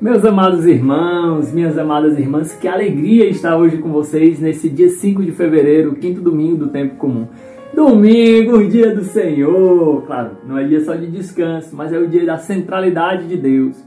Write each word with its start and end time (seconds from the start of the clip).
Meus 0.00 0.24
amados 0.24 0.64
irmãos, 0.64 1.52
minhas 1.52 1.76
amadas 1.76 2.16
irmãs, 2.16 2.54
que 2.54 2.68
alegria 2.68 3.28
estar 3.28 3.56
hoje 3.56 3.78
com 3.78 3.90
vocês 3.90 4.38
nesse 4.38 4.68
dia 4.68 4.88
5 4.88 5.24
de 5.24 5.32
fevereiro, 5.32 5.96
quinto 5.96 6.20
domingo 6.20 6.56
do 6.56 6.68
tempo 6.68 6.94
comum. 6.94 7.26
Domingo, 7.74 8.64
dia 8.68 8.94
do 8.94 9.02
Senhor. 9.02 10.02
Claro, 10.06 10.36
não 10.46 10.56
é 10.56 10.62
dia 10.62 10.84
só 10.84 10.94
de 10.94 11.08
descanso, 11.08 11.74
mas 11.74 11.92
é 11.92 11.98
o 11.98 12.06
dia 12.06 12.24
da 12.24 12.38
centralidade 12.38 13.26
de 13.26 13.36
Deus. 13.36 13.84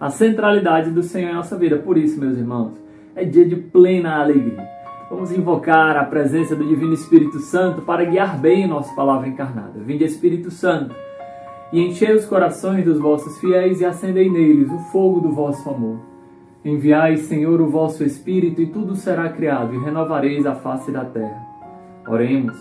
A 0.00 0.10
centralidade 0.10 0.90
do 0.90 1.00
Senhor 1.00 1.30
em 1.30 1.34
nossa 1.34 1.56
vida. 1.56 1.76
Por 1.76 1.96
isso, 1.96 2.18
meus 2.18 2.36
irmãos, 2.36 2.72
é 3.14 3.24
dia 3.24 3.44
de 3.44 3.54
plena 3.54 4.20
alegria. 4.20 4.68
Vamos 5.08 5.30
invocar 5.30 5.96
a 5.96 6.04
presença 6.04 6.56
do 6.56 6.66
Divino 6.66 6.92
Espírito 6.92 7.38
Santo 7.38 7.82
para 7.82 8.04
guiar 8.04 8.36
bem 8.36 8.64
a 8.64 8.68
nossa 8.68 8.92
palavra 8.96 9.28
encarnada. 9.28 9.78
Vinde 9.78 10.02
Espírito 10.02 10.50
Santo 10.50 10.92
e 11.72 11.80
enchei 11.80 12.14
os 12.14 12.26
corações 12.26 12.84
dos 12.84 12.98
vossos 12.98 13.38
fiéis 13.38 13.80
e 13.80 13.84
acendei 13.84 14.30
neles 14.30 14.70
o 14.70 14.78
fogo 14.90 15.20
do 15.20 15.32
vosso 15.32 15.68
amor. 15.70 15.98
Enviai, 16.64 17.16
Senhor, 17.16 17.60
o 17.60 17.70
vosso 17.70 18.04
Espírito, 18.04 18.60
e 18.60 18.66
tudo 18.66 18.94
será 18.94 19.28
criado, 19.30 19.74
e 19.74 19.78
renovareis 19.78 20.46
a 20.46 20.54
face 20.54 20.92
da 20.92 21.04
terra. 21.04 21.42
Oremos. 22.06 22.56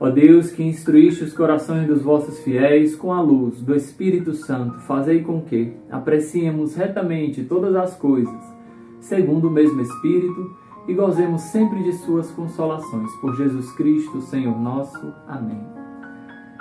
Ó 0.00 0.10
Deus, 0.10 0.50
que 0.50 0.62
instruíste 0.62 1.24
os 1.24 1.32
corações 1.32 1.86
dos 1.86 2.02
vossos 2.02 2.38
fiéis 2.40 2.94
com 2.94 3.12
a 3.12 3.20
luz 3.20 3.62
do 3.62 3.74
Espírito 3.74 4.34
Santo, 4.34 4.78
fazei 4.80 5.22
com 5.22 5.40
que 5.40 5.72
apreciemos 5.90 6.76
retamente 6.76 7.44
todas 7.44 7.74
as 7.74 7.96
coisas, 7.96 8.54
segundo 9.00 9.48
o 9.48 9.50
mesmo 9.50 9.80
Espírito, 9.80 10.56
e 10.86 10.94
gozemos 10.94 11.42
sempre 11.42 11.82
de 11.82 11.92
suas 11.94 12.30
consolações. 12.30 13.10
Por 13.20 13.36
Jesus 13.36 13.72
Cristo, 13.72 14.20
Senhor 14.20 14.58
nosso. 14.60 15.14
Amém. 15.26 15.60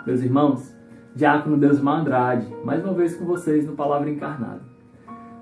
Meus 0.05 0.21
irmãos, 0.21 0.76
Diácono 1.17 1.57
Deusmar 1.57 2.01
Andrade, 2.01 2.45
mais 2.63 2.85
uma 2.85 2.93
vez 2.93 3.15
com 3.15 3.25
vocês 3.25 3.65
no 3.65 3.73
Palavra 3.73 4.07
Encarnada. 4.07 4.61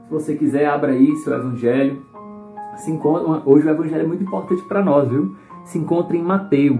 Se 0.05 0.09
você 0.09 0.33
quiser, 0.33 0.67
abra 0.67 0.93
aí 0.93 1.13
seu 1.17 1.33
Evangelho. 1.33 2.01
Se 2.77 2.89
encontra, 2.89 3.43
hoje 3.45 3.67
o 3.67 3.69
Evangelho 3.69 4.03
é 4.03 4.07
muito 4.07 4.23
importante 4.23 4.65
para 4.69 4.81
nós, 4.81 5.09
viu? 5.09 5.35
Se 5.65 5.77
encontra 5.77 6.15
em 6.15 6.23
Mateus, 6.23 6.79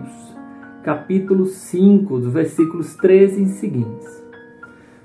capítulo 0.82 1.46
5, 1.46 2.20
dos 2.20 2.32
versículos 2.32 2.96
13 2.96 3.42
em 3.42 3.48
seguintes. 3.48 4.26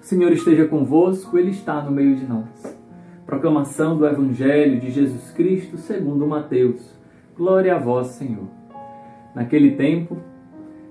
O 0.00 0.04
Senhor 0.04 0.30
esteja 0.30 0.68
convosco, 0.68 1.36
Ele 1.36 1.50
está 1.50 1.82
no 1.82 1.90
meio 1.90 2.14
de 2.14 2.24
nós. 2.24 2.78
Proclamação 3.26 3.98
do 3.98 4.06
Evangelho 4.06 4.78
de 4.78 4.88
Jesus 4.92 5.32
Cristo 5.32 5.76
segundo 5.78 6.28
Mateus. 6.28 6.96
Glória 7.36 7.74
a 7.74 7.78
vós, 7.80 8.06
Senhor. 8.06 8.46
Naquele 9.34 9.72
tempo, 9.72 10.16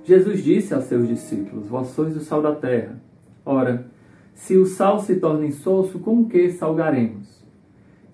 Jesus 0.10 0.44
disse 0.44 0.74
aos 0.74 0.86
seus 0.86 1.08
discípulos: 1.08 1.68
Vós 1.68 1.90
sois 1.90 2.18
o 2.18 2.20
sal 2.20 2.42
da 2.42 2.56
terra. 2.56 3.00
Ora, 3.46 3.86
se 4.34 4.58
o 4.58 4.66
sal 4.66 4.98
se 4.98 5.18
torna 5.18 5.46
insosso, 5.46 6.00
com 6.00 6.26
que 6.26 6.50
salgaremos? 6.50 7.46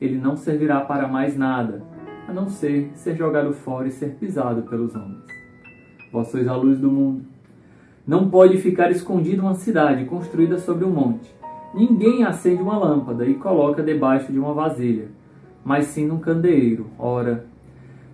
Ele 0.01 0.17
não 0.17 0.35
servirá 0.35 0.81
para 0.81 1.07
mais 1.07 1.37
nada, 1.37 1.81
a 2.27 2.33
não 2.33 2.49
ser 2.49 2.91
ser 2.95 3.15
jogado 3.15 3.53
fora 3.53 3.87
e 3.87 3.91
ser 3.91 4.15
pisado 4.15 4.63
pelos 4.63 4.93
homens. 4.93 5.23
Vós 6.11 6.27
sois 6.27 6.45
a 6.49 6.55
luz 6.57 6.79
do 6.79 6.91
mundo. 6.91 7.23
Não 8.05 8.29
pode 8.29 8.57
ficar 8.57 8.91
escondida 8.91 9.41
uma 9.41 9.53
cidade 9.53 10.03
construída 10.03 10.57
sobre 10.57 10.83
um 10.83 10.91
monte. 10.91 11.33
Ninguém 11.73 12.25
acende 12.25 12.61
uma 12.61 12.77
lâmpada 12.77 13.25
e 13.25 13.35
coloca 13.35 13.81
debaixo 13.81 14.33
de 14.33 14.37
uma 14.37 14.53
vasilha, 14.53 15.07
mas 15.63 15.85
sim 15.85 16.05
num 16.05 16.19
candeeiro. 16.19 16.87
Ora, 16.99 17.45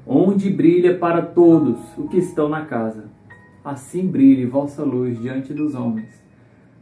onde 0.06 0.52
brilha 0.52 1.00
para 1.00 1.24
todos 1.24 1.80
o 1.98 2.08
que 2.08 2.18
estão 2.18 2.48
na 2.48 2.64
casa 2.64 3.06
assim 3.64 4.08
brilhe 4.08 4.46
vossa 4.46 4.84
luz 4.84 5.20
diante 5.20 5.54
dos 5.54 5.76
homens, 5.76 6.22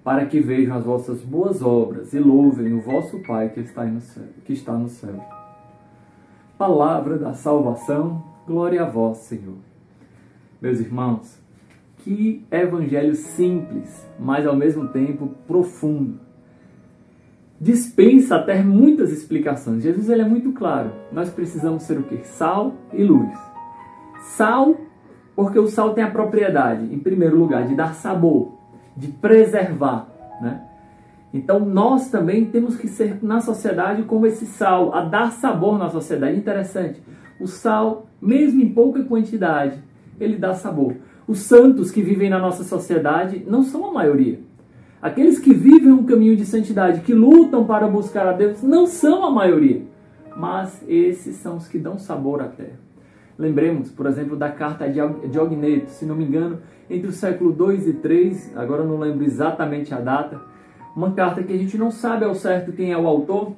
para 0.04 0.26
que 0.26 0.40
vejam 0.40 0.78
as 0.78 0.84
vossas 0.84 1.22
boas 1.22 1.62
obras 1.62 2.14
e 2.14 2.20
louvem 2.20 2.74
o 2.74 2.82
vosso 2.82 3.22
Pai 3.24 3.50
que 3.50 3.60
está 3.60 3.86
no 3.86 4.02
céu. 4.02 4.24
Que 4.46 4.54
está 4.54 4.74
no 4.74 4.88
céu. 4.88 5.20
Palavra 6.58 7.18
da 7.18 7.34
salvação, 7.34 8.24
glória 8.48 8.84
a 8.84 8.90
vós, 8.90 9.20
Senhor. 9.20 9.58
Meus 10.62 10.80
irmãos, 10.80 11.40
que 12.00 12.46
evangelho 12.52 13.16
simples, 13.16 14.06
mas 14.20 14.46
ao 14.46 14.56
mesmo 14.56 14.88
tempo 14.88 15.36
profundo. 15.48 16.20
Dispensa 17.62 18.38
até 18.38 18.64
muitas 18.64 19.12
explicações. 19.12 19.84
Jesus 19.84 20.10
ele 20.10 20.22
é 20.22 20.28
muito 20.28 20.54
claro. 20.54 20.92
Nós 21.12 21.30
precisamos 21.30 21.84
ser 21.84 22.00
o 22.00 22.04
que? 22.04 22.26
Sal 22.26 22.74
e 22.94 23.04
luz. 23.04 23.38
Sal 24.38 24.78
porque 25.40 25.58
o 25.58 25.68
sal 25.70 25.94
tem 25.94 26.04
a 26.04 26.12
propriedade, 26.12 26.94
em 26.94 27.00
primeiro 27.00 27.38
lugar, 27.38 27.66
de 27.66 27.74
dar 27.74 27.96
sabor, 27.96 28.56
de 28.94 29.08
preservar, 29.08 30.06
né? 30.42 30.64
Então 31.34 31.62
nós 31.62 32.10
também 32.10 32.44
temos 32.44 32.76
que 32.76 32.90
ser 32.90 33.20
na 33.24 33.40
sociedade 33.40 34.04
como 34.04 34.26
esse 34.26 34.46
sal, 34.46 34.94
a 34.94 35.00
dar 35.00 35.32
sabor 35.32 35.80
na 35.80 35.90
sociedade. 35.90 36.36
Interessante. 36.36 37.02
O 37.40 37.48
sal, 37.48 38.08
mesmo 38.22 38.62
em 38.62 38.68
pouca 38.68 39.02
quantidade, 39.06 39.82
ele 40.20 40.36
dá 40.36 40.54
sabor. 40.56 40.98
Os 41.26 41.40
santos 41.40 41.90
que 41.90 42.02
vivem 42.02 42.30
na 42.30 42.38
nossa 42.38 42.66
sociedade 42.66 43.42
não 43.48 43.64
são 43.64 43.86
a 43.86 43.94
maioria. 43.94 44.42
Aqueles 45.02 45.40
que 45.40 45.54
vivem 45.54 45.94
um 45.94 46.04
caminho 46.04 46.36
de 46.36 46.46
santidade, 46.46 47.00
que 47.00 47.14
lutam 47.14 47.64
para 47.64 47.88
buscar 47.88 48.28
a 48.28 48.34
Deus, 48.34 48.62
não 48.62 48.86
são 48.86 49.24
a 49.24 49.32
maioria. 49.32 49.84
Mas 50.36 50.84
esses 50.86 51.38
são 51.38 51.56
os 51.56 51.66
que 51.66 51.80
dão 51.80 51.98
sabor 51.98 52.42
à 52.42 52.50
terra. 52.50 52.89
Lembremos, 53.40 53.90
por 53.90 54.06
exemplo, 54.06 54.36
da 54.36 54.52
carta 54.52 54.86
de 54.90 55.40
Ogneto, 55.40 55.92
se 55.92 56.06
não 56.06 56.14
me 56.14 56.26
engano, 56.26 56.60
entre 56.90 57.08
o 57.08 57.14
século 57.14 57.54
2 57.54 57.88
e 57.88 57.94
3, 57.94 58.58
agora 58.58 58.84
não 58.84 59.00
lembro 59.00 59.24
exatamente 59.24 59.94
a 59.94 60.02
data, 60.02 60.42
uma 60.94 61.12
carta 61.12 61.42
que 61.42 61.54
a 61.54 61.58
gente 61.58 61.78
não 61.78 61.90
sabe 61.90 62.26
ao 62.26 62.36
certo 62.36 62.74
quem 62.74 62.92
é 62.92 62.98
o 62.98 63.08
autor, 63.08 63.54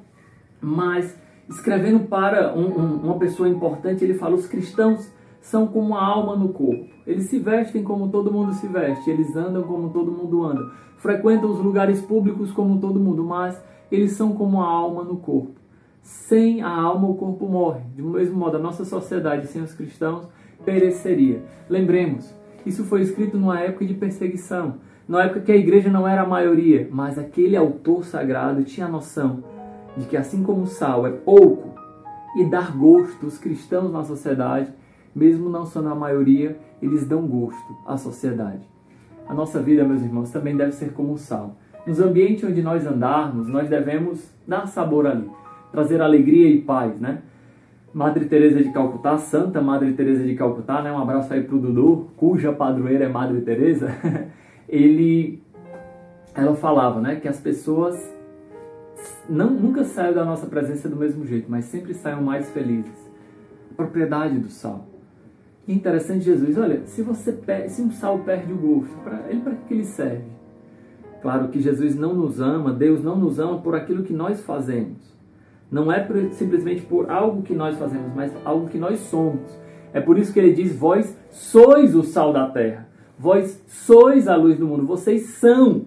mas 0.60 1.18
escrevendo 1.48 2.06
para 2.06 2.54
um, 2.54 2.66
um, 2.66 2.96
uma 3.02 3.18
pessoa 3.18 3.48
importante, 3.48 4.04
ele 4.04 4.14
fala: 4.14 4.36
os 4.36 4.46
cristãos 4.46 5.10
são 5.40 5.66
como 5.66 5.96
a 5.96 6.04
alma 6.04 6.36
no 6.36 6.50
corpo. 6.50 6.86
Eles 7.04 7.24
se 7.24 7.40
vestem 7.40 7.82
como 7.82 8.08
todo 8.08 8.30
mundo 8.30 8.52
se 8.52 8.68
veste, 8.68 9.10
eles 9.10 9.34
andam 9.34 9.64
como 9.64 9.90
todo 9.90 10.12
mundo 10.12 10.44
anda, 10.44 10.64
frequentam 10.98 11.50
os 11.50 11.58
lugares 11.58 12.00
públicos 12.00 12.52
como 12.52 12.78
todo 12.78 13.00
mundo, 13.00 13.24
mas 13.24 13.60
eles 13.90 14.12
são 14.12 14.32
como 14.32 14.62
a 14.62 14.66
alma 14.68 15.02
no 15.02 15.16
corpo. 15.16 15.61
Sem 16.02 16.62
a 16.62 16.68
alma, 16.68 17.08
o 17.08 17.14
corpo 17.14 17.46
morre. 17.46 17.80
Do 17.96 18.04
mesmo 18.04 18.36
modo, 18.36 18.56
a 18.56 18.60
nossa 18.60 18.84
sociedade 18.84 19.46
sem 19.46 19.62
os 19.62 19.72
cristãos 19.72 20.26
pereceria. 20.64 21.40
Lembremos, 21.70 22.34
isso 22.66 22.84
foi 22.84 23.02
escrito 23.02 23.38
numa 23.38 23.60
época 23.60 23.86
de 23.86 23.94
perseguição, 23.94 24.74
numa 25.06 25.22
época 25.22 25.40
que 25.40 25.52
a 25.52 25.56
igreja 25.56 25.88
não 25.88 26.06
era 26.06 26.22
a 26.22 26.26
maioria, 26.26 26.88
mas 26.90 27.18
aquele 27.18 27.56
autor 27.56 28.04
sagrado 28.04 28.64
tinha 28.64 28.86
a 28.86 28.90
noção 28.90 29.44
de 29.96 30.06
que 30.06 30.16
assim 30.16 30.42
como 30.42 30.62
o 30.62 30.66
sal 30.66 31.06
é 31.06 31.10
pouco 31.10 31.70
e 32.36 32.44
dar 32.46 32.76
gosto 32.76 33.26
os 33.26 33.38
cristãos 33.38 33.92
na 33.92 34.02
sociedade, 34.02 34.72
mesmo 35.14 35.48
não 35.48 35.66
sendo 35.66 35.88
a 35.88 35.94
maioria, 35.94 36.58
eles 36.80 37.06
dão 37.06 37.26
gosto 37.26 37.76
à 37.86 37.96
sociedade. 37.96 38.66
A 39.28 39.34
nossa 39.34 39.62
vida, 39.62 39.84
meus 39.84 40.02
irmãos, 40.02 40.30
também 40.30 40.56
deve 40.56 40.72
ser 40.72 40.92
como 40.92 41.12
o 41.12 41.18
sal. 41.18 41.56
Nos 41.86 42.00
ambientes 42.00 42.42
onde 42.42 42.60
nós 42.60 42.86
andarmos, 42.86 43.46
nós 43.46 43.68
devemos 43.68 44.32
dar 44.48 44.66
sabor 44.66 45.06
ali 45.06 45.30
trazer 45.72 46.00
alegria 46.00 46.48
e 46.48 46.60
paz, 46.60 47.00
né? 47.00 47.22
Madre 47.92 48.26
Teresa 48.26 48.62
de 48.62 48.70
Calcutá, 48.70 49.18
Santa 49.18 49.60
Madre 49.60 49.92
Teresa 49.92 50.22
de 50.22 50.34
Calcutá, 50.34 50.82
né? 50.82 50.92
Um 50.92 50.98
abraço 50.98 51.32
aí 51.32 51.42
pro 51.42 51.58
Dudu, 51.58 52.08
cuja 52.16 52.52
padroeira 52.52 53.04
é 53.04 53.08
Madre 53.08 53.40
Teresa. 53.40 53.90
Ele 54.68 55.42
ela 56.34 56.54
falava, 56.56 57.00
né, 57.00 57.16
que 57.16 57.28
as 57.28 57.38
pessoas 57.38 57.94
não 59.28 59.50
nunca 59.50 59.84
saem 59.84 60.14
da 60.14 60.24
nossa 60.24 60.46
presença 60.46 60.88
do 60.88 60.96
mesmo 60.96 61.26
jeito, 61.26 61.50
mas 61.50 61.66
sempre 61.66 61.94
saem 61.94 62.22
mais 62.22 62.50
felizes. 62.50 63.10
A 63.70 63.74
propriedade 63.74 64.38
do 64.38 64.48
sal. 64.48 64.86
Interessante 65.66 66.24
Jesus, 66.24 66.58
olha, 66.58 66.86
se 66.86 67.02
você 67.02 67.38
se 67.68 67.82
um 67.82 67.90
sal 67.90 68.18
perde 68.20 68.52
o 68.52 68.56
gosto, 68.56 68.96
para 69.04 69.30
ele 69.30 69.40
para 69.40 69.54
que 69.54 69.74
ele 69.74 69.84
serve? 69.84 70.24
Claro 71.20 71.48
que 71.48 71.60
Jesus 71.60 71.94
não 71.94 72.14
nos 72.14 72.40
ama, 72.40 72.72
Deus 72.72 73.02
não 73.02 73.16
nos 73.16 73.38
ama 73.38 73.60
por 73.60 73.74
aquilo 73.74 74.02
que 74.02 74.12
nós 74.12 74.40
fazemos. 74.40 74.98
Não 75.72 75.90
é 75.90 76.06
simplesmente 76.32 76.82
por 76.82 77.10
algo 77.10 77.40
que 77.40 77.54
nós 77.54 77.78
fazemos, 77.78 78.14
mas 78.14 78.30
algo 78.44 78.68
que 78.68 78.76
nós 78.76 78.98
somos. 79.00 79.58
É 79.94 80.02
por 80.02 80.18
isso 80.18 80.30
que 80.30 80.38
ele 80.38 80.52
diz: 80.52 80.76
Vós 80.76 81.18
sois 81.30 81.96
o 81.96 82.02
sal 82.02 82.30
da 82.30 82.50
terra. 82.50 82.86
Vós 83.18 83.64
sois 83.66 84.28
a 84.28 84.36
luz 84.36 84.58
do 84.58 84.66
mundo. 84.66 84.86
Vocês 84.86 85.30
são. 85.38 85.86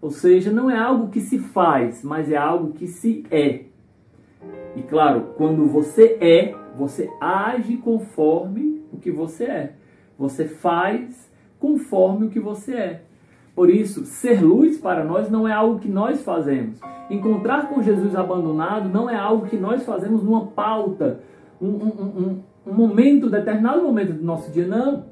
Ou 0.00 0.12
seja, 0.12 0.52
não 0.52 0.70
é 0.70 0.78
algo 0.78 1.08
que 1.08 1.20
se 1.20 1.40
faz, 1.40 2.04
mas 2.04 2.30
é 2.30 2.36
algo 2.36 2.72
que 2.74 2.86
se 2.86 3.24
é. 3.28 3.64
E 4.76 4.82
claro, 4.82 5.32
quando 5.36 5.66
você 5.66 6.18
é, 6.20 6.54
você 6.76 7.10
age 7.20 7.78
conforme 7.78 8.84
o 8.92 8.98
que 8.98 9.10
você 9.10 9.44
é. 9.44 9.72
Você 10.16 10.44
faz 10.44 11.28
conforme 11.58 12.26
o 12.26 12.30
que 12.30 12.38
você 12.38 12.74
é. 12.74 13.02
Por 13.56 13.70
isso, 13.70 14.04
ser 14.04 14.44
luz 14.44 14.76
para 14.76 15.02
nós 15.02 15.30
não 15.30 15.48
é 15.48 15.52
algo 15.52 15.78
que 15.78 15.88
nós 15.88 16.22
fazemos. 16.22 16.78
Encontrar 17.08 17.70
com 17.70 17.82
Jesus 17.82 18.14
abandonado 18.14 18.86
não 18.90 19.08
é 19.08 19.16
algo 19.16 19.46
que 19.46 19.56
nós 19.56 19.82
fazemos 19.82 20.22
numa 20.22 20.48
pauta, 20.48 21.20
um, 21.58 21.68
um, 21.68 21.88
um, 21.88 22.42
um 22.66 22.74
momento, 22.74 23.30
determinado 23.30 23.82
momento 23.82 24.12
do 24.12 24.22
nosso 24.22 24.52
dia. 24.52 24.66
Não. 24.66 25.06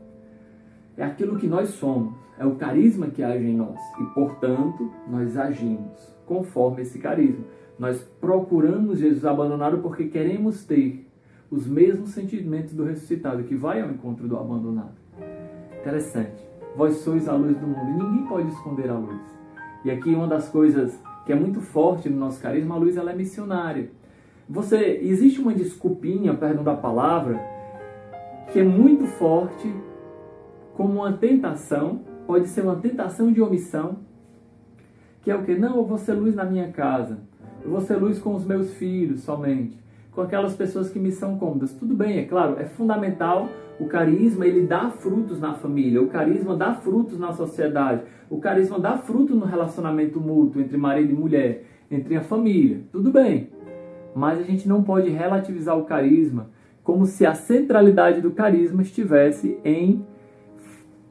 É 0.94 1.02
aquilo 1.02 1.38
que 1.38 1.46
nós 1.46 1.70
somos. 1.70 2.12
É 2.38 2.44
o 2.44 2.56
carisma 2.56 3.06
que 3.06 3.22
age 3.22 3.46
em 3.46 3.56
nós. 3.56 3.80
E, 3.98 4.04
portanto, 4.12 4.92
nós 5.08 5.38
agimos 5.38 6.14
conforme 6.26 6.82
esse 6.82 6.98
carisma. 6.98 7.46
Nós 7.78 8.02
procuramos 8.20 8.98
Jesus 8.98 9.24
abandonado 9.24 9.78
porque 9.78 10.04
queremos 10.04 10.66
ter 10.66 11.08
os 11.50 11.66
mesmos 11.66 12.10
sentimentos 12.10 12.74
do 12.74 12.84
ressuscitado, 12.84 13.44
que 13.44 13.54
vai 13.54 13.80
ao 13.80 13.88
encontro 13.88 14.28
do 14.28 14.36
abandonado. 14.36 14.92
Interessante. 15.80 16.53
Vós 16.76 16.96
sois 16.96 17.28
a 17.28 17.34
luz 17.34 17.56
do 17.56 17.66
mundo 17.66 17.90
e 17.90 18.04
ninguém 18.04 18.26
pode 18.26 18.48
esconder 18.48 18.90
a 18.90 18.98
luz. 18.98 19.20
E 19.84 19.90
aqui 19.90 20.14
uma 20.14 20.26
das 20.26 20.48
coisas 20.48 20.98
que 21.24 21.32
é 21.32 21.36
muito 21.36 21.60
forte 21.60 22.08
no 22.08 22.18
nosso 22.18 22.40
carisma, 22.40 22.74
a 22.74 22.78
luz 22.78 22.96
ela 22.96 23.12
é 23.12 23.14
missionária. 23.14 23.90
Você 24.48 25.00
existe 25.02 25.40
uma 25.40 25.54
desculpinha, 25.54 26.34
perdão 26.34 26.62
da 26.62 26.74
palavra, 26.74 27.40
que 28.52 28.60
é 28.60 28.64
muito 28.64 29.06
forte 29.06 29.72
como 30.74 31.00
uma 31.00 31.12
tentação, 31.12 32.00
pode 32.26 32.48
ser 32.48 32.62
uma 32.62 32.76
tentação 32.76 33.32
de 33.32 33.40
omissão, 33.40 33.98
que 35.22 35.30
é 35.30 35.36
o 35.36 35.42
que? 35.42 35.54
Não, 35.54 35.76
eu 35.76 35.86
vou 35.86 35.96
ser 35.96 36.12
luz 36.12 36.34
na 36.34 36.44
minha 36.44 36.70
casa, 36.72 37.18
eu 37.62 37.70
vou 37.70 37.80
ser 37.80 37.96
luz 37.96 38.18
com 38.18 38.34
os 38.34 38.44
meus 38.44 38.74
filhos 38.74 39.22
somente, 39.22 39.78
com 40.12 40.20
aquelas 40.20 40.54
pessoas 40.54 40.90
que 40.90 40.98
me 40.98 41.10
são 41.10 41.38
cômodas. 41.38 41.72
Tudo 41.72 41.94
bem, 41.94 42.18
é 42.18 42.24
claro, 42.24 42.58
é 42.58 42.64
fundamental 42.64 43.48
o 43.78 43.86
carisma, 43.86 44.46
ele 44.46 44.66
dá 44.66 44.90
frutos 44.90 45.40
na 45.40 45.54
família, 45.54 46.00
o 46.00 46.08
carisma 46.08 46.56
dá 46.56 46.74
frutos 46.74 47.18
na 47.18 47.32
sociedade, 47.32 48.02
o 48.30 48.38
carisma 48.38 48.78
dá 48.78 48.98
fruto 48.98 49.34
no 49.34 49.44
relacionamento 49.44 50.20
mútuo 50.20 50.60
entre 50.60 50.76
marido 50.76 51.12
e 51.12 51.16
mulher, 51.16 51.64
entre 51.90 52.16
a 52.16 52.20
família. 52.20 52.82
Tudo 52.92 53.10
bem. 53.10 53.50
Mas 54.14 54.38
a 54.38 54.42
gente 54.42 54.68
não 54.68 54.82
pode 54.82 55.10
relativizar 55.10 55.76
o 55.76 55.84
carisma 55.84 56.50
como 56.84 57.06
se 57.06 57.24
a 57.24 57.34
centralidade 57.34 58.20
do 58.20 58.30
carisma 58.30 58.82
estivesse 58.82 59.58
em 59.64 60.06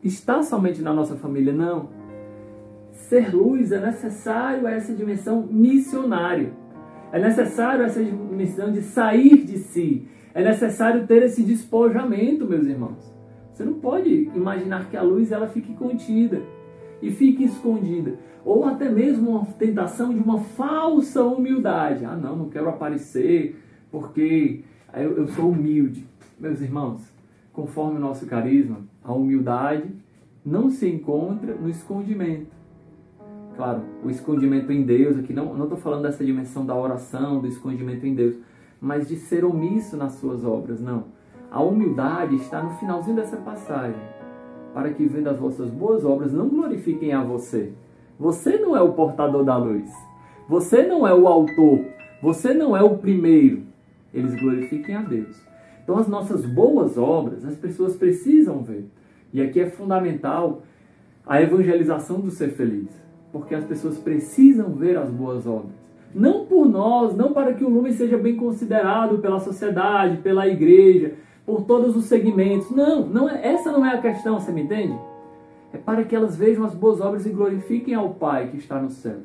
estar 0.04 0.44
somente 0.44 0.82
na 0.82 0.94
nossa 0.94 1.16
família. 1.16 1.52
Não. 1.52 1.90
Ser 2.92 3.36
luz 3.36 3.72
é 3.72 3.80
necessário 3.80 4.68
a 4.68 4.72
essa 4.72 4.94
dimensão 4.94 5.48
missionária. 5.50 6.54
É 7.12 7.20
necessário 7.20 7.84
essa 7.84 8.04
dimensão 8.04 8.72
de 8.72 8.82
sair 8.82 9.44
de 9.44 9.58
si. 9.58 10.08
É 10.34 10.44
necessário 10.44 11.06
ter 11.06 11.22
esse 11.24 11.44
despojamento, 11.44 12.46
meus 12.46 12.66
irmãos. 12.66 13.14
Você 13.54 13.64
não 13.64 13.76
pode 13.76 14.32
imaginar 14.36 14.90
que 14.90 14.98
a 14.98 15.04
luz 15.04 15.32
ela 15.32 15.48
fique 15.48 15.74
contida 15.76 16.42
e 17.02 17.12
fique 17.12 17.44
escondida. 17.44 18.16
Ou 18.44 18.66
até 18.66 18.90
mesmo 18.90 19.32
uma 19.32 19.46
tentação 19.46 20.12
de 20.12 20.20
uma 20.20 20.40
falsa 20.40 21.24
humildade. 21.24 22.04
Ah, 22.04 22.16
não, 22.16 22.36
não 22.36 22.50
quero 22.50 22.68
aparecer 22.68 23.56
porque 23.92 24.64
eu, 24.94 25.18
eu 25.18 25.28
sou 25.28 25.52
humilde. 25.52 26.06
Meus 26.40 26.62
irmãos, 26.62 27.02
conforme 27.54 27.98
o 27.98 28.02
nosso 28.02 28.26
carisma, 28.26 28.80
a 29.04 29.14
humildade 29.14 29.92
não 30.44 30.70
se 30.72 30.90
encontra 30.90 31.54
no 31.54 31.70
escondimento. 31.70 32.52
Claro, 33.56 33.84
o 34.04 34.10
escondimento 34.10 34.72
em 34.72 34.82
Deus, 34.82 35.18
aqui 35.18 35.32
não 35.32 35.64
estou 35.64 35.78
falando 35.78 36.02
dessa 36.02 36.26
dimensão 36.26 36.66
da 36.66 36.76
oração, 36.76 37.40
do 37.40 37.48
escondimento 37.48 38.06
em 38.06 38.16
Deus, 38.16 38.36
mas 38.84 39.08
de 39.08 39.16
ser 39.16 39.46
omisso 39.46 39.96
nas 39.96 40.16
suas 40.16 40.44
obras, 40.44 40.82
não. 40.82 41.06
A 41.50 41.64
humildade 41.64 42.36
está 42.36 42.62
no 42.62 42.72
finalzinho 42.72 43.16
dessa 43.16 43.38
passagem, 43.38 44.02
para 44.74 44.90
que 44.90 45.06
vendo 45.06 45.30
as 45.30 45.40
vossas 45.40 45.70
boas 45.70 46.04
obras 46.04 46.34
não 46.34 46.50
glorifiquem 46.50 47.14
a 47.14 47.24
você. 47.24 47.72
Você 48.20 48.58
não 48.58 48.76
é 48.76 48.82
o 48.82 48.92
portador 48.92 49.46
da 49.46 49.56
luz. 49.56 49.90
Você 50.50 50.84
não 50.86 51.08
é 51.08 51.14
o 51.14 51.30
autor. 51.30 51.80
Você 52.22 52.54
não 52.54 52.76
é 52.76 52.84
o 52.84 52.98
primeiro. 52.98 53.64
Eles 54.14 54.36
glorifiquem 54.36 54.96
a 54.96 55.02
Deus. 55.02 55.42
Então, 55.82 55.98
as 55.98 56.10
nossas 56.10 56.46
boas 56.46 56.98
obras, 56.98 57.46
as 57.46 57.56
pessoas 57.56 57.96
precisam 57.96 58.64
ver. 58.64 58.86
E 59.32 59.42
aqui 59.42 59.62
é 59.62 59.70
fundamental 59.70 60.62
a 61.26 61.42
evangelização 61.42 62.20
do 62.20 62.30
ser 62.30 62.50
feliz, 62.50 62.90
porque 63.32 63.56
as 63.56 63.64
pessoas 63.64 63.98
precisam 63.98 64.74
ver 64.74 64.98
as 64.98 65.10
boas 65.10 65.48
obras. 65.48 65.83
Não 66.14 66.46
por 66.46 66.68
nós, 66.68 67.16
não 67.16 67.34
para 67.34 67.54
que 67.54 67.64
o 67.64 67.70
lume 67.70 67.92
seja 67.92 68.18
bem 68.18 68.36
considerado 68.36 69.18
pela 69.18 69.40
sociedade, 69.40 70.18
pela 70.18 70.48
igreja, 70.48 71.14
por 71.46 71.64
todos 71.64 71.96
os 71.96 72.06
segmentos. 72.06 72.70
Não, 72.70 73.06
não 73.06 73.30
é, 73.30 73.54
essa 73.54 73.72
não 73.72 73.86
é 73.86 73.96
a 73.96 74.02
questão, 74.02 74.40
você 74.40 74.52
me 74.52 74.62
entende? 74.62 74.98
É 75.74 75.78
para 75.78 76.04
que 76.04 76.16
elas 76.16 76.36
vejam 76.36 76.64
as 76.64 76.76
boas 76.76 77.02
obras 77.02 77.26
e 77.26 77.30
glorifiquem 77.30 77.96
ao 77.96 78.10
Pai 78.10 78.48
que 78.50 78.58
está 78.58 78.80
nos 78.80 78.94
céus. 78.94 79.24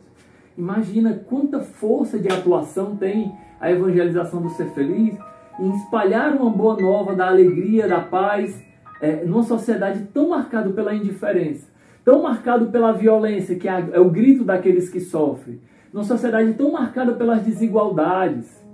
Imagina 0.57 1.23
quanta 1.29 1.61
força 1.61 2.19
de 2.19 2.29
atuação 2.29 2.97
tem 2.97 3.33
a 3.61 3.71
evangelização 3.71 4.41
do 4.41 4.51
ser 4.51 4.71
feliz 4.71 5.17
em 5.59 5.71
espalhar 5.71 6.35
uma 6.35 6.51
boa 6.51 6.81
nova 6.81 7.15
da 7.15 7.29
alegria, 7.29 7.87
da 7.87 8.01
paz, 8.01 8.61
é, 9.01 9.25
numa 9.25 9.43
sociedade 9.43 10.09
tão 10.13 10.31
marcada 10.31 10.71
pela 10.71 10.95
indiferença, 10.95 11.69
tão 12.05 12.23
marcado 12.23 12.67
pela 12.67 12.93
violência, 12.93 13.57
que 13.57 13.69
é, 13.69 13.89
é 13.93 14.01
o 14.01 14.11
grito 14.11 14.45
daqueles 14.45 14.89
que 14.89 15.01
sofrem, 15.01 15.61
numa 15.93 16.05
sociedade 16.05 16.55
tão 16.55 16.73
marcada 16.73 17.13
pelas 17.13 17.43
desigualdades. 17.43 18.67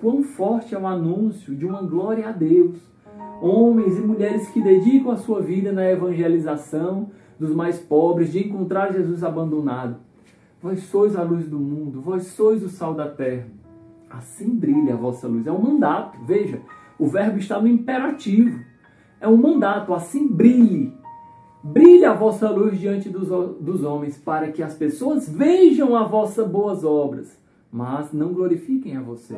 Quão 0.00 0.22
forte 0.22 0.74
é 0.74 0.78
o 0.78 0.86
anúncio 0.86 1.54
de 1.54 1.64
uma 1.64 1.82
glória 1.82 2.28
a 2.28 2.32
Deus. 2.32 2.78
Homens 3.40 3.98
e 3.98 4.00
mulheres 4.00 4.48
que 4.50 4.62
dedicam 4.62 5.10
a 5.10 5.16
sua 5.16 5.40
vida 5.40 5.72
na 5.72 5.90
evangelização 5.90 7.10
dos 7.38 7.54
mais 7.54 7.78
pobres, 7.78 8.32
de 8.32 8.46
encontrar 8.46 8.92
Jesus 8.92 9.24
abandonado. 9.24 9.96
Vós 10.62 10.84
sois 10.84 11.16
a 11.16 11.22
luz 11.22 11.46
do 11.48 11.58
mundo, 11.58 12.00
vós 12.00 12.28
sois 12.28 12.62
o 12.62 12.68
sal 12.68 12.94
da 12.94 13.08
terra. 13.08 13.46
Assim 14.08 14.48
brilha 14.48 14.94
a 14.94 14.96
vossa 14.96 15.26
luz. 15.26 15.46
É 15.46 15.52
um 15.52 15.60
mandato, 15.60 16.16
veja, 16.24 16.60
o 16.98 17.06
verbo 17.06 17.38
está 17.38 17.60
no 17.60 17.66
imperativo. 17.66 18.60
É 19.20 19.28
um 19.28 19.36
mandato, 19.36 19.92
assim 19.92 20.28
brilhe. 20.28 20.93
Brilhe 21.66 22.04
a 22.04 22.12
vossa 22.12 22.50
luz 22.50 22.78
diante 22.78 23.08
dos, 23.08 23.28
dos 23.58 23.82
homens, 23.84 24.18
para 24.18 24.52
que 24.52 24.62
as 24.62 24.74
pessoas 24.74 25.26
vejam 25.26 25.96
as 25.96 26.10
vossas 26.10 26.46
boas 26.46 26.84
obras, 26.84 27.40
mas 27.72 28.12
não 28.12 28.34
glorifiquem 28.34 28.98
a 28.98 29.00
você. 29.00 29.34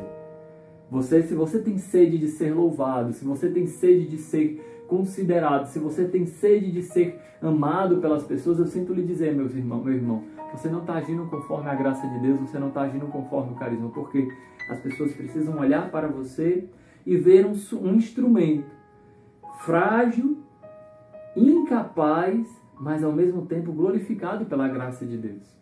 Você, 0.91 1.23
se 1.23 1.33
você 1.33 1.59
tem 1.59 1.77
sede 1.77 2.17
de 2.17 2.27
ser 2.27 2.53
louvado, 2.53 3.13
se 3.13 3.23
você 3.23 3.49
tem 3.49 3.65
sede 3.65 4.09
de 4.09 4.17
ser 4.17 4.85
considerado, 4.89 5.67
se 5.67 5.79
você 5.79 6.03
tem 6.03 6.25
sede 6.25 6.69
de 6.69 6.81
ser 6.81 7.17
amado 7.41 7.99
pelas 7.99 8.25
pessoas, 8.25 8.59
eu 8.59 8.65
sinto 8.65 8.93
lhe 8.93 9.03
dizer, 9.03 9.33
meus 9.33 9.55
irmãos, 9.55 9.85
meu 9.85 9.93
irmão, 9.93 10.23
você 10.51 10.67
não 10.67 10.81
está 10.81 10.95
agindo 10.95 11.25
conforme 11.27 11.69
a 11.69 11.75
graça 11.75 12.05
de 12.05 12.19
Deus, 12.19 12.41
você 12.41 12.59
não 12.59 12.67
está 12.67 12.81
agindo 12.81 13.07
conforme 13.07 13.53
o 13.53 13.55
carisma, 13.55 13.89
porque 13.89 14.27
as 14.69 14.81
pessoas 14.81 15.13
precisam 15.13 15.57
olhar 15.57 15.89
para 15.89 16.09
você 16.09 16.67
e 17.05 17.15
ver 17.15 17.45
um, 17.45 17.53
um 17.81 17.95
instrumento 17.95 18.69
frágil, 19.59 20.37
incapaz, 21.37 22.47
mas 22.79 23.03
ao 23.03 23.11
mesmo 23.11 23.45
tempo 23.45 23.71
glorificado 23.71 24.45
pela 24.45 24.67
graça 24.67 25.05
de 25.05 25.17
Deus. 25.17 25.57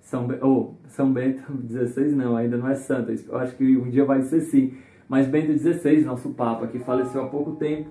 São, 0.00 0.28
oh, 0.42 0.74
São 0.88 1.12
Bento 1.12 1.42
XVI 1.68 2.12
não, 2.12 2.36
ainda 2.36 2.56
não 2.56 2.68
é 2.68 2.74
santo, 2.74 3.12
eu 3.12 3.38
acho 3.38 3.56
que 3.56 3.76
um 3.76 3.90
dia 3.90 4.04
vai 4.04 4.22
ser 4.22 4.40
sim. 4.42 4.74
Mas 5.08 5.26
Bento 5.26 5.56
XVI, 5.56 6.02
nosso 6.04 6.30
Papa, 6.30 6.66
que 6.66 6.78
faleceu 6.78 7.22
há 7.22 7.28
pouco 7.28 7.52
tempo, 7.52 7.90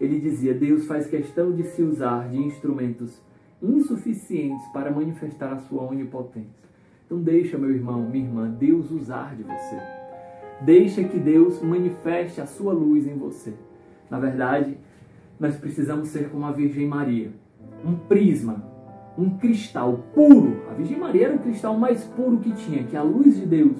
ele 0.00 0.18
dizia: 0.18 0.54
Deus 0.54 0.86
faz 0.86 1.06
questão 1.06 1.52
de 1.52 1.64
se 1.64 1.82
usar 1.82 2.28
de 2.28 2.38
instrumentos 2.38 3.20
insuficientes 3.62 4.66
para 4.68 4.90
manifestar 4.90 5.52
a 5.52 5.58
sua 5.58 5.82
onipotência. 5.82 6.66
Então 7.04 7.20
deixa, 7.20 7.56
meu 7.56 7.70
irmão, 7.70 8.02
minha 8.02 8.24
irmã, 8.24 8.50
Deus 8.50 8.90
usar 8.90 9.34
de 9.36 9.42
você. 9.42 9.78
Deixa 10.62 11.04
que 11.04 11.18
Deus 11.18 11.62
manifeste 11.62 12.40
a 12.40 12.46
sua 12.46 12.72
luz 12.72 13.06
em 13.06 13.16
você. 13.16 13.54
Na 14.10 14.18
verdade, 14.18 14.76
nós 15.38 15.56
precisamos 15.56 16.08
ser 16.08 16.30
como 16.30 16.46
a 16.46 16.52
Virgem 16.52 16.86
Maria, 16.86 17.30
um 17.84 17.94
prisma, 17.94 18.64
um 19.18 19.30
cristal 19.38 20.04
puro. 20.14 20.62
A 20.70 20.74
Virgem 20.74 20.98
Maria 20.98 21.26
era 21.26 21.36
o 21.36 21.40
cristal 21.40 21.76
mais 21.76 22.04
puro 22.04 22.38
que 22.38 22.52
tinha, 22.52 22.84
que 22.84 22.96
a 22.96 23.02
luz 23.02 23.36
de 23.36 23.46
Deus 23.46 23.78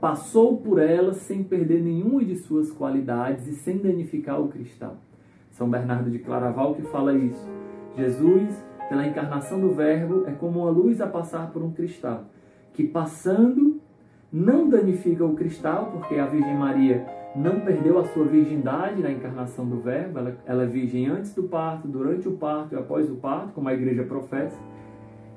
passou 0.00 0.58
por 0.58 0.78
ela 0.78 1.12
sem 1.12 1.42
perder 1.42 1.82
nenhuma 1.82 2.24
de 2.24 2.36
suas 2.36 2.70
qualidades 2.70 3.46
e 3.46 3.54
sem 3.54 3.78
danificar 3.78 4.40
o 4.40 4.48
cristal. 4.48 4.96
São 5.50 5.70
Bernardo 5.70 6.10
de 6.10 6.18
Claraval 6.18 6.74
que 6.74 6.82
fala 6.82 7.14
isso. 7.14 7.48
Jesus, 7.96 8.54
pela 8.88 9.06
encarnação 9.06 9.58
do 9.60 9.72
Verbo, 9.72 10.24
é 10.26 10.32
como 10.32 10.60
uma 10.60 10.70
luz 10.70 11.00
a 11.00 11.06
passar 11.06 11.50
por 11.50 11.62
um 11.62 11.72
cristal, 11.72 12.26
que 12.74 12.84
passando 12.84 13.80
não 14.30 14.68
danifica 14.68 15.24
o 15.24 15.34
cristal, 15.34 15.90
porque 15.92 16.16
a 16.16 16.26
Virgem 16.26 16.56
Maria 16.56 17.06
não 17.36 17.60
perdeu 17.60 17.98
a 17.98 18.04
sua 18.04 18.24
virgindade 18.24 19.02
na 19.02 19.10
encarnação 19.10 19.68
do 19.68 19.80
Verbo, 19.80 20.18
ela, 20.18 20.36
ela 20.46 20.62
é 20.62 20.66
virgem 20.66 21.06
antes 21.06 21.34
do 21.34 21.44
parto, 21.44 21.86
durante 21.86 22.26
o 22.26 22.32
parto 22.32 22.74
e 22.74 22.78
após 22.78 23.10
o 23.10 23.16
parto, 23.16 23.52
como 23.52 23.68
a 23.68 23.74
igreja 23.74 24.04
professa. 24.04 24.58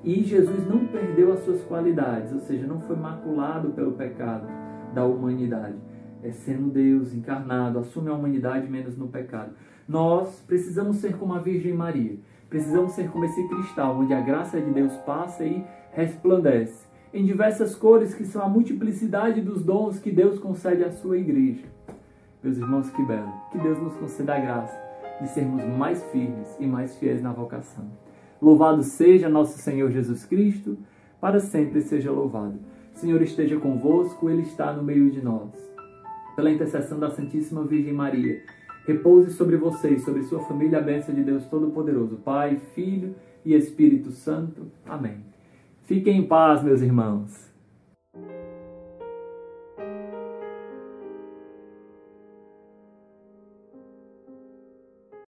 E 0.03 0.24
Jesus 0.24 0.65
não 0.65 0.88
perdeu 0.88 1.34
as 1.34 1.39
suas 1.41 1.62
qualidades, 1.63 2.32
ou 2.32 2.39
seja, 2.39 2.65
não 2.65 2.79
foi 2.79 2.96
maculado 2.96 3.72
pelo 3.72 3.91
pecado 3.91 4.48
da 4.94 5.06
humanidade. 5.06 5.75
É 6.24 6.32
sendo 6.32 6.70
Deus 6.70 7.13
encarnado, 7.13 7.79
assume 7.79 8.10
a 8.10 8.13
humanidade 8.13 8.70
menos 8.70 8.98
no 8.98 9.08
pecado. 9.08 9.51
Nós 9.88 10.44
precisamos 10.48 10.98
ser 10.98 11.18
como 11.18 11.34
a 11.34 11.39
Virgem 11.39 11.74
Maria. 11.74 12.18
Precisamos 12.50 12.94
ser 12.94 13.10
como 13.10 13.25
esse 13.25 13.48
cristal, 13.48 13.98
onde 14.00 14.13
a 14.13 14.22
graça 14.22 14.60
de 14.60 14.72
Deus 14.72 14.94
passa 15.06 15.44
e 15.44 15.63
resplandece. 15.91 16.88
Em 17.12 17.25
diversas 17.25 17.74
cores, 17.74 18.13
que 18.13 18.24
são 18.24 18.44
a 18.44 18.48
multiplicidade 18.48 19.42
dos 19.42 19.63
dons 19.63 20.00
que 20.00 20.12
Deus 20.12 20.38
concede 20.38 20.84
à 20.84 20.92
sua 20.92 21.18
igreja. 21.18 21.66
Meus 22.44 22.58
irmãos, 22.58 22.89
que 22.92 23.04
belo. 23.04 23.34
Que 23.51 23.58
Deus 23.58 23.80
nos 23.82 23.96
conceda 23.96 24.36
a 24.36 24.39
graça 24.39 24.80
de 25.20 25.28
sermos 25.28 25.63
mais 25.66 26.04
firmes 26.12 26.56
e 26.60 26.66
mais 26.66 26.96
fiéis 26.98 27.22
na 27.22 27.32
vocação. 27.32 27.86
Louvado 28.42 28.84
seja 28.84 29.28
nosso 29.28 29.58
Senhor 29.58 29.92
Jesus 29.92 30.24
Cristo, 30.24 30.78
para 31.20 31.39
sempre 31.39 31.82
seja 31.82 32.12
louvado. 32.12 32.60
Senhor 32.94 33.22
esteja 33.22 33.60
convosco, 33.60 34.30
Ele 34.30 34.44
está 34.44 34.72
no 34.72 34.84
meio 34.84 35.10
de 35.10 35.22
nós. 35.22 35.50
Pela 36.36 36.51
intercessão 36.51 37.00
da 37.00 37.10
Santíssima 37.10 37.63
Virgem 37.63 37.94
Maria, 37.94 38.42
repouse 38.86 39.32
sobre 39.32 39.58
vocês, 39.58 40.04
sobre 40.04 40.24
sua 40.24 40.39
família, 40.42 40.78
a 40.78 40.82
bênção 40.82 41.13
de 41.13 41.24
Deus 41.24 41.46
Todo-Poderoso, 41.46 42.18
Pai, 42.18 42.58
Filho 42.74 43.16
e 43.44 43.54
Espírito 43.54 44.12
Santo. 44.12 44.68
Amém. 44.86 45.38
Fiquem 45.89 46.19
em 46.19 46.24
paz, 46.24 46.62
meus 46.62 46.84
irmãos. 46.84 47.49